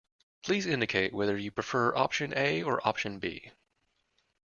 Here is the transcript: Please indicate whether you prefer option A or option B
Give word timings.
Please 0.41 0.65
indicate 0.65 1.13
whether 1.13 1.37
you 1.37 1.51
prefer 1.51 1.95
option 1.95 2.33
A 2.35 2.63
or 2.63 2.81
option 2.87 3.19
B 3.19 3.51